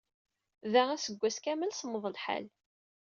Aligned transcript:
Da, 0.73 0.81
aseggas 0.93 1.37
kamel 1.43 1.71
semmeḍ 1.73 2.03
lḥal. 2.15 2.45